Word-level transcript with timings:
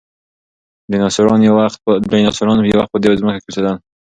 ډیناسوران 2.11 2.61
یو 2.67 2.77
وخت 2.79 2.89
په 2.93 2.97
دې 3.03 3.11
ځمکه 3.21 3.39
کې 3.41 3.47
اوسېدل. 3.49 3.75